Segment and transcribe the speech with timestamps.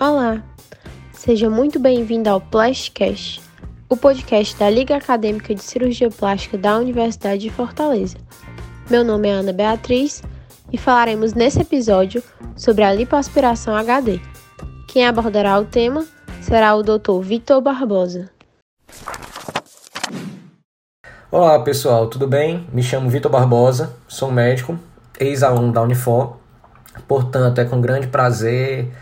[0.00, 0.40] Olá,
[1.12, 3.42] seja muito bem-vindo ao Plastcast,
[3.88, 8.16] o podcast da Liga Acadêmica de Cirurgia Plástica da Universidade de Fortaleza.
[8.88, 10.22] Meu nome é Ana Beatriz
[10.72, 12.22] e falaremos nesse episódio
[12.56, 14.20] sobre a lipoaspiração HD.
[14.86, 16.06] Quem abordará o tema
[16.42, 17.20] será o Dr.
[17.20, 18.30] Vitor Barbosa.
[21.28, 22.68] Olá pessoal, tudo bem?
[22.72, 24.78] Me chamo Vitor Barbosa, sou médico,
[25.18, 26.36] ex-aluno da Unifor,
[27.08, 28.92] portanto é com grande prazer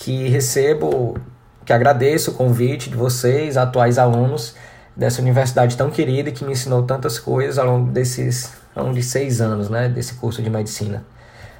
[0.00, 1.18] que recebo,
[1.64, 4.56] que agradeço o convite de vocês, atuais alunos
[4.96, 9.02] dessa universidade tão querida que me ensinou tantas coisas ao longo desses ao longo de
[9.02, 11.04] seis anos, né, desse curso de medicina.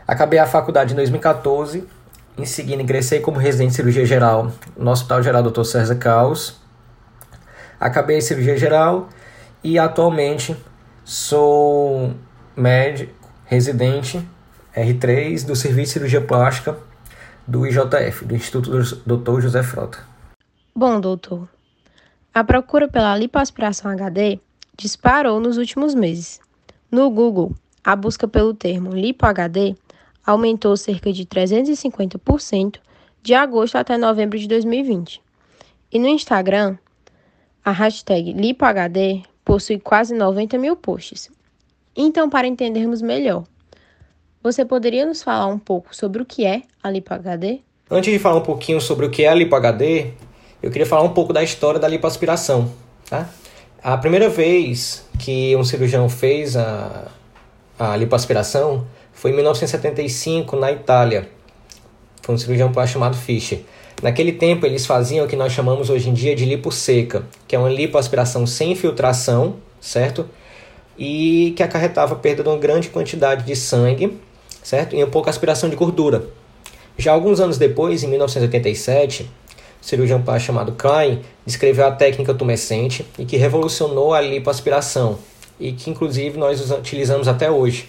[0.09, 1.87] Acabei a faculdade em 2014,
[2.39, 5.65] em seguida ingressei como residente de cirurgia geral no Hospital Geral Dr.
[5.65, 6.59] César Caos.
[7.79, 9.11] Acabei em cirurgia geral
[9.63, 10.57] e atualmente
[11.05, 12.15] sou
[12.57, 13.13] médico
[13.45, 14.27] residente
[14.75, 16.90] R3 do Serviço de Cirurgia Plástica
[17.51, 18.71] do IJF, do Instituto
[19.05, 19.41] Dr.
[19.41, 19.99] José Frota.
[20.73, 21.49] Bom, doutor,
[22.33, 24.39] a procura pela lipoaspiração HD
[24.77, 26.41] disparou nos últimos meses.
[26.93, 27.53] No Google,
[27.83, 29.75] a busca pelo termo lipo-HD
[30.25, 32.79] aumentou cerca de 350%
[33.21, 35.21] de agosto até novembro de 2020.
[35.93, 36.79] E no Instagram,
[37.65, 41.29] a hashtag LipoHD possui quase 90 mil posts.
[41.97, 43.45] Então, para entendermos melhor,
[44.43, 47.61] você poderia nos falar um pouco sobre o que é a LipoHD?
[47.91, 50.13] Antes de falar um pouquinho sobre o que é a LipoHD,
[50.63, 52.73] eu queria falar um pouco da história da lipoaspiração.
[53.09, 53.29] Tá?
[53.83, 57.09] A primeira vez que um cirurgião fez a,
[57.79, 61.29] a lipoaspiração foi em 1975, na Itália.
[62.23, 63.61] Foi um cirurgião chamado Fischer.
[64.03, 67.55] Naquele tempo, eles faziam o que nós chamamos hoje em dia de lipo seca, que
[67.55, 70.27] é uma lipoaspiração sem infiltração, certo?
[70.99, 74.19] E que acarretava a perda de uma grande quantidade de sangue,
[74.63, 74.97] certo?
[74.97, 76.25] E um pouco aspiração de gordura.
[76.97, 79.31] Já alguns anos depois, em 1987,
[79.81, 85.19] o cirurgião plástico chamado Klein descreveu a técnica tumescente e que revolucionou a lipoaspiração
[85.61, 87.89] e que inclusive nós utilizamos até hoje,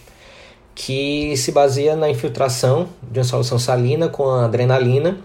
[0.76, 5.18] que se baseia na infiltração de uma solução salina com adrenalina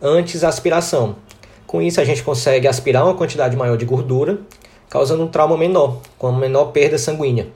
[0.00, 1.16] antes da aspiração.
[1.66, 4.38] Com isso, a gente consegue aspirar uma quantidade maior de gordura,
[4.88, 7.48] causando um trauma menor, com uma menor perda sanguínea.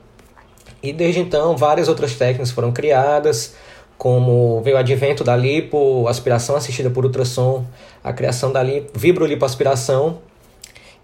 [0.81, 3.55] E desde então, várias outras técnicas foram criadas,
[3.97, 7.65] como veio o advento da lipo, aspiração assistida por ultrassom,
[8.01, 8.61] a criação da
[8.93, 10.19] vibrolipoaspiração.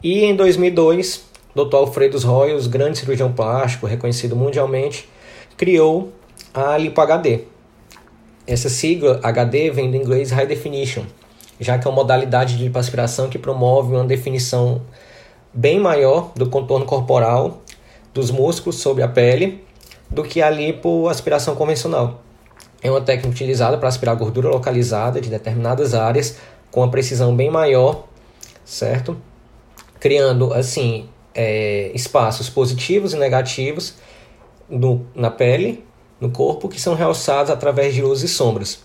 [0.02, 1.76] E em 2002, Dr.
[1.76, 5.10] Alfredo Royals, grande cirurgião plástico, reconhecido mundialmente,
[5.58, 6.14] criou
[6.54, 7.42] a Lipo HD.
[8.48, 11.04] Essa sigla HD vem do inglês High Definition,
[11.60, 14.82] já que é uma modalidade de lipoaspiração que promove uma definição
[15.54, 17.62] bem maior do contorno corporal
[18.14, 19.65] dos músculos sobre a pele
[20.16, 22.22] do que a lipoaspiração convencional.
[22.82, 26.38] É uma técnica utilizada para aspirar gordura localizada de determinadas áreas
[26.72, 28.06] com uma precisão bem maior,
[28.64, 29.18] certo?
[30.00, 33.96] Criando assim é, espaços positivos e negativos
[34.70, 35.84] no, na pele,
[36.20, 38.84] no corpo, que são realçados através de luzes e sombras.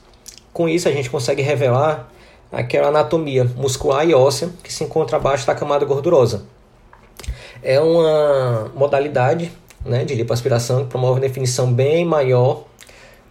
[0.53, 2.11] Com isso, a gente consegue revelar
[2.51, 6.43] aquela anatomia muscular e óssea que se encontra abaixo da camada gordurosa.
[7.63, 9.53] É uma modalidade
[9.85, 12.65] né, de lipoaspiração que promove uma definição bem maior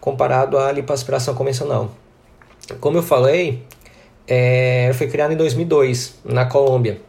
[0.00, 1.90] comparado à lipoaspiração convencional.
[2.80, 3.62] Como eu falei,
[4.26, 7.00] é, foi criado em 2002 na Colômbia,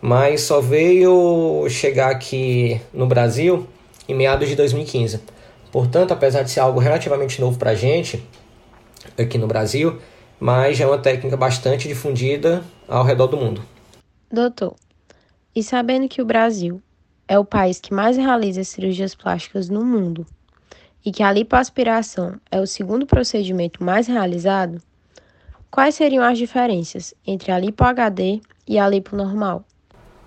[0.00, 3.66] mas só veio chegar aqui no Brasil
[4.08, 5.20] em meados de 2015.
[5.70, 8.22] Portanto, apesar de ser algo relativamente novo para a gente
[9.18, 9.98] aqui no Brasil,
[10.38, 13.62] mas é uma técnica bastante difundida ao redor do mundo.
[14.30, 14.74] Doutor,
[15.54, 16.82] e sabendo que o Brasil
[17.26, 20.26] é o país que mais realiza cirurgias plásticas no mundo
[21.04, 24.80] e que a lipoaspiração é o segundo procedimento mais realizado,
[25.70, 29.64] quais seriam as diferenças entre a lipo HD e a lipo normal?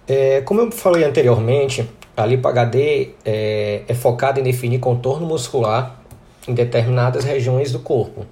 [0.08, 6.00] É, como eu falei anteriormente, a lipo HD é, é focada em definir contorno muscular
[6.48, 8.26] em determinadas regiões do corpo,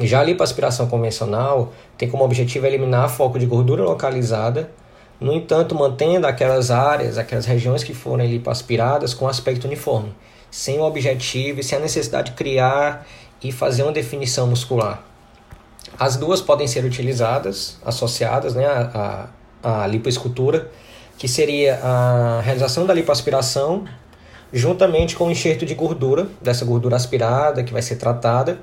[0.00, 4.70] já a lipoaspiração convencional tem como objetivo eliminar foco de gordura localizada,
[5.20, 10.14] no entanto, mantendo aquelas áreas, aquelas regiões que forem lipoaspiradas com aspecto uniforme,
[10.50, 13.06] sem o objetivo e sem a necessidade de criar
[13.42, 15.02] e fazer uma definição muscular.
[15.98, 19.28] As duas podem ser utilizadas, associadas né, à,
[19.62, 20.70] à lipoescultura,
[21.16, 23.84] que seria a realização da lipoaspiração
[24.52, 28.60] juntamente com o enxerto de gordura, dessa gordura aspirada que vai ser tratada,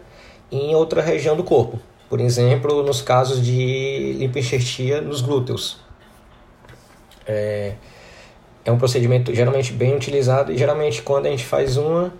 [0.49, 1.79] em outra região do corpo.
[2.09, 5.79] Por exemplo, nos casos de lipoenxertia nos glúteos.
[7.25, 7.73] É,
[8.63, 12.13] é um procedimento geralmente bem utilizado e geralmente quando a gente faz uma,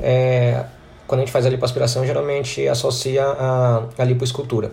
[0.00, 0.64] é,
[1.06, 4.70] quando a gente faz a lipoaspiração, geralmente associa a, a lipoescultura.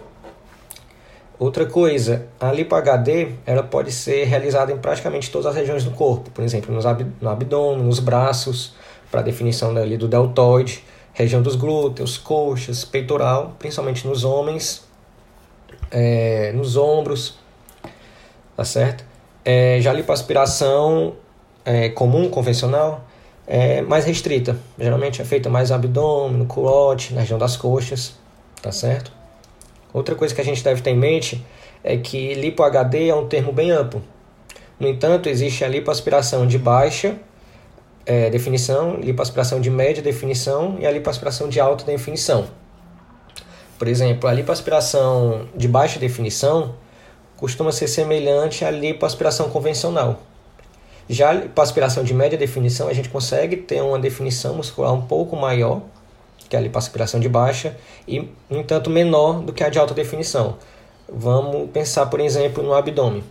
[1.37, 5.91] Outra coisa, a lipo HD ela pode ser realizada em praticamente todas as regiões do
[5.91, 8.73] corpo, por exemplo, nos ab no abdômen, nos braços,
[9.11, 10.83] para definição dali do deltoide,
[11.13, 14.85] região dos glúteos, coxas, peitoral, principalmente nos homens,
[15.91, 17.37] é, nos ombros,
[18.55, 19.05] tá certo?
[19.45, 21.13] É, já a lipoaspiração
[21.63, 23.05] é, comum, convencional,
[23.47, 24.57] é mais restrita.
[24.77, 28.15] Geralmente é feita mais no abdômen, no culote, na região das coxas,
[28.61, 29.11] tá certo?
[29.93, 31.45] Outra coisa que a gente deve ter em mente
[31.83, 34.01] é que lipo HD é um termo bem amplo.
[34.79, 37.15] No entanto, existe a lipoaspiração de baixa
[38.05, 42.47] é, definição, lipoaspiração de média definição e a lipoaspiração de alta definição.
[43.79, 46.75] Por exemplo, a lipoaspiração de baixa definição
[47.37, 50.21] costuma ser semelhante à lipoaspiração convencional.
[51.09, 55.35] Já a lipoaspiração de média definição, a gente consegue ter uma definição muscular um pouco
[55.35, 55.81] maior
[56.49, 57.75] que a lipoaspiração de baixa,
[58.07, 60.57] e, no entanto, menor do que a de alta definição.
[61.11, 63.23] Vamos pensar, por exemplo, no abdômen.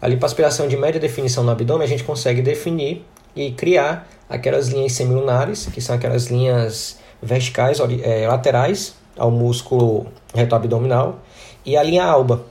[0.00, 3.04] A lipoaspiração de média definição no abdômen, a gente consegue definir
[3.34, 10.54] e criar aquelas linhas semilunares, que são aquelas linhas verticais, é, laterais ao músculo reto
[10.54, 11.20] abdominal,
[11.64, 12.44] e a linha alba.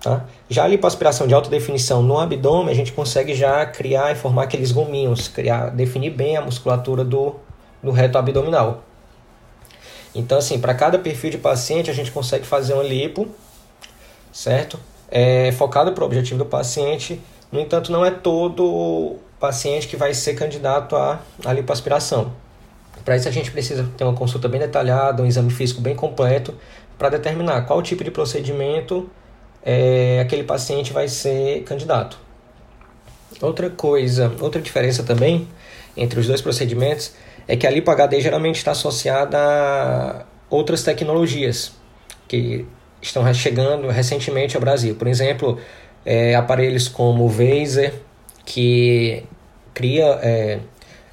[0.00, 0.24] Tá?
[0.48, 4.44] Já a lipoaspiração de alta definição no abdômen, a gente consegue já criar e formar
[4.44, 7.36] aqueles gominhos, criar, definir bem a musculatura do,
[7.82, 8.82] do reto abdominal.
[10.14, 13.28] Então, assim, para cada perfil de paciente, a gente consegue fazer uma lipo,
[14.32, 14.80] certo?
[15.10, 17.20] É, focado para o objetivo do paciente.
[17.52, 22.32] No entanto, não é todo paciente que vai ser candidato à, à lipoaspiração.
[23.04, 26.54] Para isso, a gente precisa ter uma consulta bem detalhada, um exame físico bem completo,
[26.98, 29.08] para determinar qual tipo de procedimento
[29.62, 32.18] é, aquele paciente vai ser candidato.
[33.40, 35.48] Outra coisa, outra diferença também
[35.96, 37.12] entre os dois procedimentos
[37.48, 41.72] é que a Lipo HD geralmente está associada a outras tecnologias
[42.28, 42.66] que
[43.00, 44.94] estão chegando recentemente ao Brasil.
[44.94, 45.58] Por exemplo,
[46.04, 47.94] é, aparelhos como o Vaser,
[48.44, 49.24] que
[49.72, 50.60] cria, é,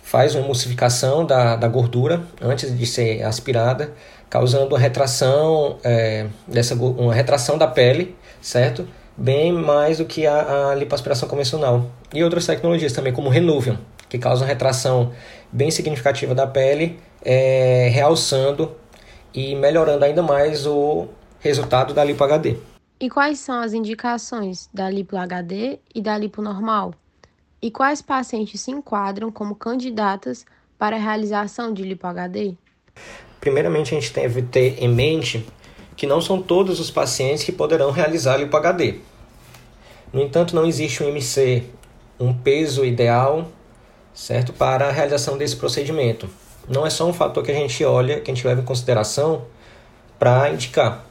[0.02, 3.94] faz uma emulsificação da, da gordura antes de ser aspirada,
[4.30, 8.16] causando uma retração, é, dessa, uma retração da pele,
[8.48, 8.88] certo?
[9.18, 11.92] Bem mais do que a, a lipoaspiração convencional.
[12.14, 13.78] E outras tecnologias também, como o Renuvium,
[14.08, 15.12] que causa uma retração
[15.52, 18.74] bem significativa da pele, é, realçando
[19.34, 21.08] e melhorando ainda mais o
[21.42, 22.56] resultado da lipo HD.
[23.00, 26.94] E quais são as indicações da lipo HD e da lipo normal?
[27.62, 30.46] E quais pacientes se enquadram como candidatas
[30.80, 32.54] para a realização de lipo HD?
[33.42, 35.46] Primeiramente, a gente deve ter em mente
[35.98, 39.00] que não são todos os pacientes que poderão realizar lipo HD.
[40.14, 41.64] No entanto, não existe um MC,
[42.18, 43.48] um peso ideal
[44.18, 44.52] certo?
[44.52, 46.28] Para a realização desse procedimento.
[46.68, 49.46] Não é só um fator que a gente olha, que a gente leva em consideração
[50.18, 51.06] para indicar.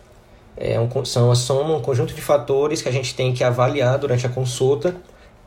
[0.57, 4.27] É um, são soma, um conjunto de fatores que a gente tem que avaliar durante
[4.27, 4.97] a consulta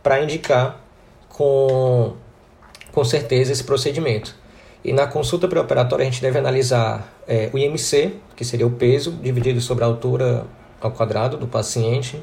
[0.02, 0.80] para indicar
[1.28, 2.14] com,
[2.94, 4.34] com certeza esse procedimento.
[4.84, 9.12] E na consulta pré-operatória a gente deve analisar é, o IMC, que seria o peso
[9.12, 10.46] dividido sobre a altura
[10.80, 12.22] ao quadrado do paciente,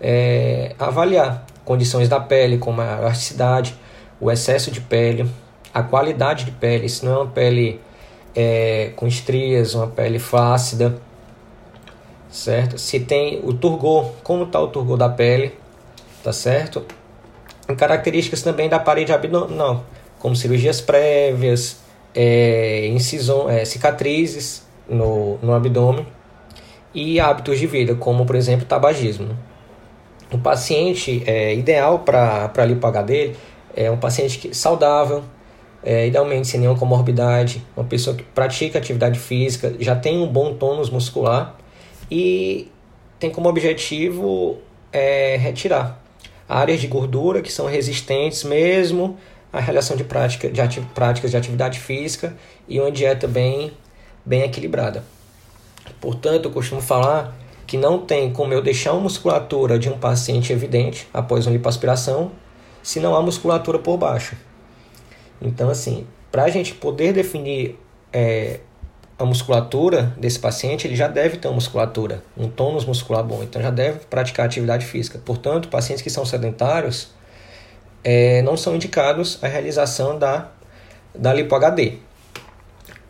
[0.00, 3.74] é, avaliar condições da pele, como a elasticidade,
[4.20, 5.28] o excesso de pele,
[5.72, 7.80] a qualidade de pele, se não é uma pele
[8.34, 10.96] é, com estrias, uma pele flácida,
[12.30, 12.78] certo?
[12.78, 15.52] Se tem o turgor, como está o turgor da pele,
[16.22, 16.84] tá certo?
[17.68, 19.84] E características também da parede abdominal,
[20.24, 21.76] como cirurgias prévias,
[22.14, 26.06] é, incisão, é, cicatrizes no, no abdômen
[26.94, 29.36] e hábitos de vida, como por exemplo tabagismo.
[30.32, 33.32] O paciente é ideal para a lipo HD
[33.76, 35.22] é um paciente que, saudável,
[35.82, 40.54] é, idealmente sem nenhuma comorbidade, uma pessoa que pratica atividade física, já tem um bom
[40.54, 41.54] tônus muscular
[42.10, 42.72] e
[43.18, 44.56] tem como objetivo
[44.90, 46.02] é, retirar
[46.48, 49.18] áreas de gordura que são resistentes mesmo
[49.54, 52.36] à realização de, prática, de ati práticas de atividade física
[52.68, 53.72] e uma dieta bem,
[54.26, 55.04] bem equilibrada.
[56.00, 57.32] Portanto, eu costumo falar
[57.64, 62.32] que não tem como eu deixar uma musculatura de um paciente evidente após uma lipoaspiração
[62.82, 64.36] se não há musculatura por baixo.
[65.40, 67.78] Então, assim, para a gente poder definir
[68.12, 68.58] é,
[69.16, 73.62] a musculatura desse paciente, ele já deve ter uma musculatura, um tônus muscular bom, então
[73.62, 75.20] já deve praticar atividade física.
[75.24, 77.14] Portanto, pacientes que são sedentários
[78.04, 80.50] é, não são indicados a realização da,
[81.14, 81.94] da lipo-HD.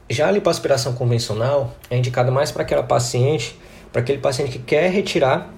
[0.09, 3.59] Já a lipoaspiração convencional é indicada mais para aquela paciente,
[3.93, 5.53] para aquele paciente que quer retirar,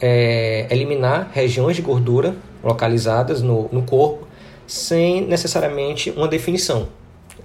[0.00, 4.26] é, eliminar regiões de gordura localizadas no, no corpo,
[4.66, 6.88] sem necessariamente uma definição.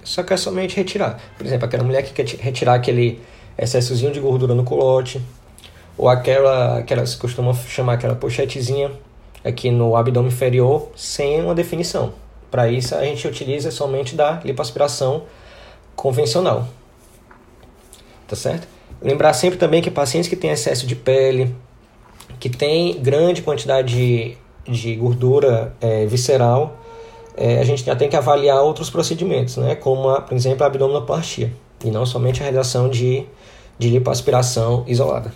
[0.02, 1.20] Só que é somente retirar.
[1.36, 3.20] Por exemplo, aquela mulher que quer retirar aquele
[3.56, 5.20] excessozinho de gordura no colote,
[5.96, 8.90] ou aquela que elas costumam chamar aquela pochetezinha
[9.44, 12.12] aqui no abdômen inferior sem uma definição.
[12.50, 15.24] Para isso a gente utiliza somente da lipoaspiração
[15.96, 16.68] convencional.
[18.26, 18.66] Tá certo?
[19.00, 21.54] Lembrar sempre também que pacientes que têm excesso de pele,
[22.38, 24.36] que têm grande quantidade de,
[24.72, 26.76] de gordura é, visceral,
[27.36, 29.74] é, a gente já tem que avaliar outros procedimentos, né?
[29.74, 31.52] como, a, por exemplo, a abdominoplastia,
[31.84, 33.24] e não somente a realização de,
[33.78, 35.32] de lipoaspiração isolada.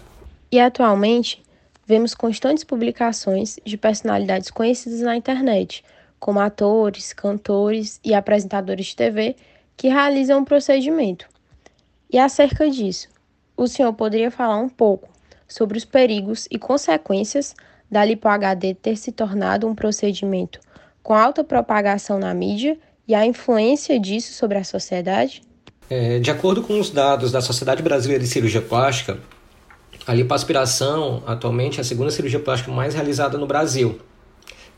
[0.51, 1.43] E atualmente,
[1.87, 5.85] vemos constantes publicações de personalidades conhecidas na internet,
[6.19, 9.37] como atores, cantores e apresentadores de TV,
[9.77, 11.27] que realizam o procedimento.
[12.11, 13.09] E acerca disso,
[13.57, 15.09] o senhor poderia falar um pouco
[15.47, 17.55] sobre os perigos e consequências
[17.91, 20.61] da lipo-HD ter se tornado um procedimento
[21.03, 22.77] com alta propagação na mídia
[23.07, 25.41] e a influência disso sobre a sociedade?
[25.89, 29.21] É, de acordo com os dados da Sociedade Brasileira de Cirurgia Plástica,
[30.07, 33.99] a lipoaspiração atualmente é a segunda cirurgia plástica mais realizada no Brasil,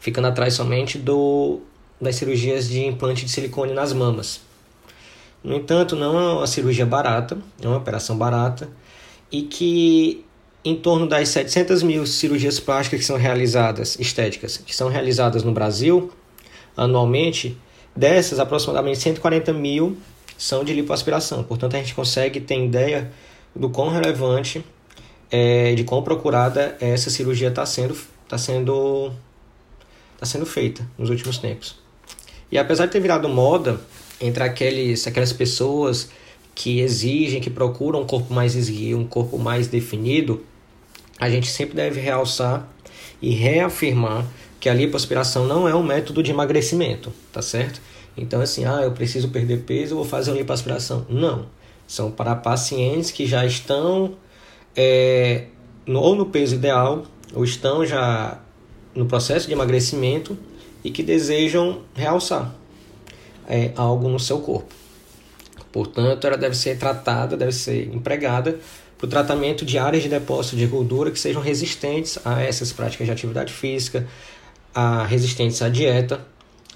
[0.01, 1.61] ficando atrás somente do,
[2.01, 4.41] das cirurgias de implante de silicone nas mamas.
[5.45, 8.69] No entanto, não é uma cirurgia barata, é uma operação barata,
[9.31, 10.25] e que
[10.65, 15.53] em torno das 700 mil cirurgias plásticas que são realizadas, estéticas, que são realizadas no
[15.53, 16.11] Brasil
[16.77, 17.57] anualmente,
[17.95, 19.97] dessas aproximadamente 140 mil
[20.37, 21.43] são de lipoaspiração.
[21.43, 23.11] Portanto, a gente consegue ter ideia
[23.55, 24.65] do quão relevante,
[25.31, 27.97] é, de quão procurada essa cirurgia está sendo,
[28.29, 29.13] tá sendo,
[30.19, 31.77] tá sendo feita nos últimos tempos.
[32.51, 33.81] E apesar de ter virado moda
[34.21, 36.11] entre aqueles, aquelas pessoas
[36.55, 40.45] que exigem, que procuram um corpo mais esguio, um corpo mais definido,
[41.21, 42.69] a gente sempre deve realçar
[43.21, 44.27] e reafirmar
[44.59, 47.81] que a lipoaspiração não é um método de emagrecimento, tá certo?
[48.17, 51.07] Então, assim, ah, eu preciso perder peso, eu vou fazer uma lipoaspiração.
[51.09, 51.47] Não.
[51.87, 54.17] São para pacientes que já estão
[54.81, 55.47] é,
[55.85, 57.05] no, ou no peso ideal,
[57.35, 58.41] ou estão já
[58.95, 60.39] no processo de emagrecimento
[60.85, 62.55] e que desejam realçar
[63.49, 64.73] é, algo no seu corpo.
[65.73, 68.61] Portanto, ela deve ser tratada, deve ser empregada
[68.97, 73.07] para o tratamento de áreas de depósito de gordura que sejam resistentes a essas práticas
[73.07, 74.07] de atividade física,
[74.73, 76.25] a resistentes à dieta,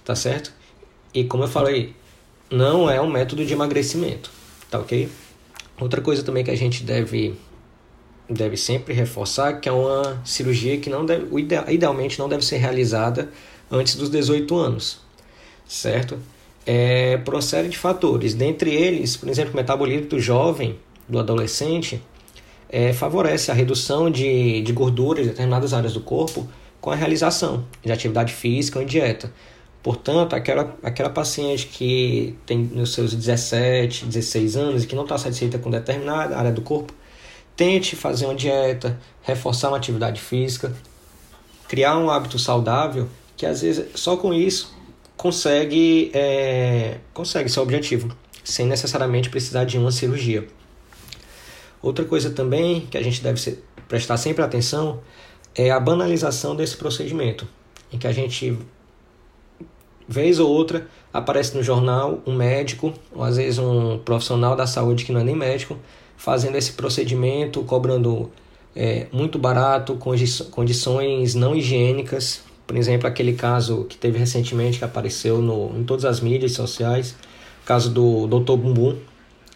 [0.05, 0.53] tá certo?
[1.15, 1.95] E como eu falei,
[2.51, 4.31] não é um método de emagrecimento,
[4.69, 5.09] tá ok?
[5.81, 7.35] Outra coisa também que a gente deve
[8.29, 11.27] deve sempre reforçar que é uma cirurgia que não deve,
[11.69, 13.29] idealmente não deve ser realizada
[13.71, 15.01] antes dos 18 anos,
[15.67, 16.19] certo?
[16.65, 21.19] É, por uma série de fatores, dentre eles, por exemplo, o metabolismo do jovem, do
[21.19, 22.01] adolescente,
[22.69, 26.49] é, favorece a redução de, de gordura em determinadas áreas do corpo
[26.81, 29.33] com a realização de atividade física ou dieta.
[29.83, 35.19] Portanto, aquela, aquela paciente que tem nos seus 17, 16 anos e que não está
[35.19, 36.95] satisfeita com determinada área do corpo,
[37.57, 40.75] tente fazer uma dieta, reforçar uma atividade física,
[41.69, 44.75] criar um hábito saudável, que às vezes só com isso
[45.17, 50.47] consegue, é, consegue seu objetivo, sem necessariamente precisar de uma cirurgia.
[51.81, 55.01] Outra coisa também que a gente deve ser, prestar sempre atenção
[55.55, 57.47] é a banalização desse procedimento,
[57.93, 58.59] em que a gente,
[60.09, 65.05] vez ou outra, aparece no jornal um médico, ou às vezes um profissional da saúde
[65.05, 65.79] que não é nem médico,
[66.17, 68.31] fazendo esse procedimento, cobrando
[68.75, 69.97] é, muito barato,
[70.51, 72.43] condições não higiênicas.
[72.67, 77.15] Por exemplo, aquele caso que teve recentemente, que apareceu no, em todas as mídias sociais,
[77.65, 78.57] caso do Dr.
[78.57, 78.97] Bumbum,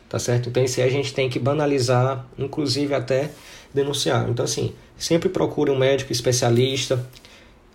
[0.08, 0.48] tá certo?
[0.48, 3.30] Então esse aí a gente tem que banalizar, inclusive até
[3.72, 4.28] denunciar.
[4.28, 7.04] Então assim, sempre procure um médico especialista,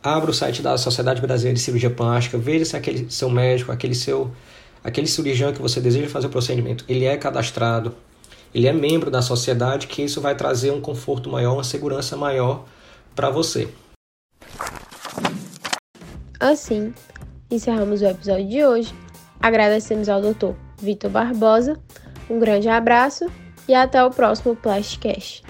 [0.03, 3.96] abra o site da Sociedade Brasileira de Cirurgia Plástica, veja se aquele seu médico, aquele
[3.96, 4.31] seu
[4.84, 7.96] aquele cirurgião que você deseja fazer o procedimento, ele é cadastrado,
[8.53, 12.65] ele é membro da sociedade, que isso vai trazer um conforto maior, uma segurança maior
[13.15, 13.70] para você.
[16.39, 16.91] Assim,
[17.51, 18.93] encerramos o episódio de hoje.
[19.39, 20.53] Agradecemos ao Dr.
[20.81, 21.79] Vitor Barbosa
[22.31, 23.25] um grande abraço
[23.67, 25.43] e até o próximo Plastcast.